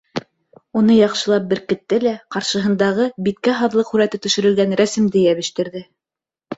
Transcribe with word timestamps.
Уны 0.79 0.95
яҡшылап 0.95 1.45
беркетте 1.51 2.01
лә 2.07 2.15
ҡаршыһындағы 2.37 3.07
биткә 3.31 3.57
һаҙлыҡ 3.63 3.95
һүрәте 3.95 4.25
төшөрөлгән 4.27 4.79
рәсемде 4.85 5.27
йәбештерҙе. 5.31 5.89